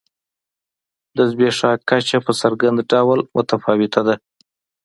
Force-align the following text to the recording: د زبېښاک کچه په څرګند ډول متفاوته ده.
د 1.15 1.17
زبېښاک 1.31 1.79
کچه 1.89 2.17
په 2.25 2.31
څرګند 2.41 2.77
ډول 2.91 3.19
متفاوته 3.35 4.01
ده. 4.07 4.15